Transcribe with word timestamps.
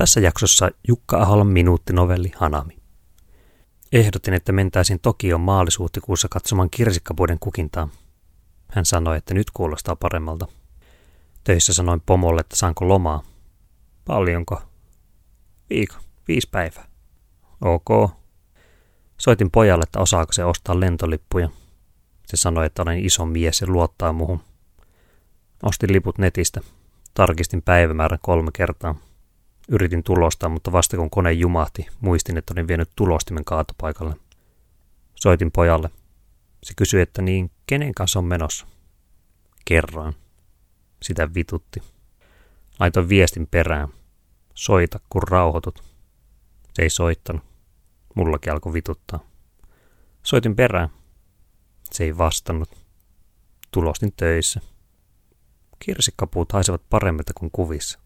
Tässä 0.00 0.20
jaksossa 0.20 0.70
Jukka 0.88 1.22
Aholan 1.22 1.46
minuuttinovelli 1.46 2.32
Hanami. 2.36 2.76
Ehdotin, 3.92 4.34
että 4.34 4.52
mentäisiin 4.52 5.00
Tokioon 5.00 5.40
maalisuhtikuussa 5.40 6.28
katsomaan 6.30 6.70
kirsikkapuiden 6.70 7.38
kukintaa. 7.38 7.88
Hän 8.68 8.84
sanoi, 8.84 9.16
että 9.16 9.34
nyt 9.34 9.50
kuulostaa 9.50 9.96
paremmalta. 9.96 10.46
Töissä 11.44 11.72
sanoin 11.72 12.00
pomolle, 12.06 12.40
että 12.40 12.56
saanko 12.56 12.88
lomaa. 12.88 13.22
Paljonko? 14.04 14.62
Viikko, 15.70 15.96
viisi 16.28 16.48
päivää. 16.50 16.88
Ok. 17.60 18.10
Soitin 19.18 19.50
pojalle, 19.50 19.82
että 19.82 20.00
osaako 20.00 20.32
se 20.32 20.44
ostaa 20.44 20.80
lentolippuja. 20.80 21.48
Se 22.26 22.36
sanoi, 22.36 22.66
että 22.66 22.82
olen 22.82 23.04
iso 23.04 23.26
mies 23.26 23.60
ja 23.60 23.66
luottaa 23.66 24.12
muhun. 24.12 24.40
Ostin 25.62 25.92
liput 25.92 26.18
netistä. 26.18 26.60
Tarkistin 27.14 27.62
päivämäärän 27.62 28.18
kolme 28.22 28.50
kertaa. 28.52 29.09
Yritin 29.72 30.02
tulostaa, 30.02 30.48
mutta 30.48 30.72
vasta 30.72 30.96
kun 30.96 31.10
kone 31.10 31.32
jumahti, 31.32 31.86
muistin, 32.00 32.36
että 32.36 32.54
olin 32.54 32.68
vienyt 32.68 32.90
tulostimen 32.96 33.44
kaatopaikalle. 33.44 34.16
Soitin 35.14 35.52
pojalle. 35.52 35.90
Se 36.62 36.74
kysyi, 36.76 37.02
että 37.02 37.22
niin, 37.22 37.50
kenen 37.66 37.94
kanssa 37.94 38.18
on 38.18 38.24
menossa? 38.24 38.66
Kerroin. 39.64 40.14
Sitä 41.02 41.34
vitutti. 41.34 41.82
Laitoin 42.80 43.08
viestin 43.08 43.46
perään. 43.46 43.88
Soita, 44.54 45.00
kun 45.08 45.22
rauhoitut. 45.22 45.82
Se 46.74 46.82
ei 46.82 46.90
soittanut. 46.90 47.42
Mullakin 48.14 48.52
alkoi 48.52 48.72
vituttaa. 48.72 49.20
Soitin 50.22 50.56
perään. 50.56 50.88
Se 51.92 52.04
ei 52.04 52.18
vastannut. 52.18 52.68
Tulostin 53.70 54.12
töissä. 54.16 54.60
Kirsikkapuut 55.78 56.52
haisevat 56.52 56.82
paremmilta 56.90 57.32
kuin 57.34 57.50
kuvissa. 57.50 58.00